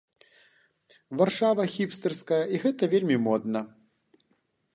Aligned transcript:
Варшава, 1.19 1.63
хіпстэрская, 1.75 2.41
і 2.57 2.63
гэта 2.65 2.83
вельмі 2.95 3.17
модна. 3.27 3.59